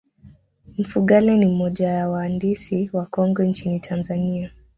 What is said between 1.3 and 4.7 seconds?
ni moja ya waandisi wakongwe nchini tanzania